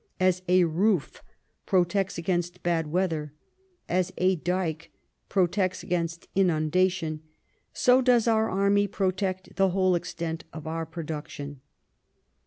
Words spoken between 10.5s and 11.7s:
of our production."